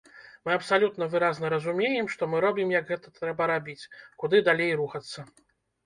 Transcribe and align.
Мы 0.47 0.53
абсалютна 0.59 1.07
выразна 1.11 1.51
разумеем, 1.55 2.09
што 2.15 2.31
мы 2.33 2.41
робім, 2.47 2.75
як 2.79 2.91
гэта 2.91 3.07
трэба 3.21 3.53
рабіць, 3.55 3.81
куды 4.25 4.45
далей 4.53 4.71
рухацца. 4.85 5.19